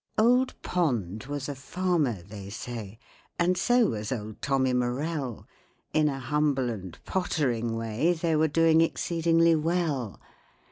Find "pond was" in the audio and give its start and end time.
0.63-1.47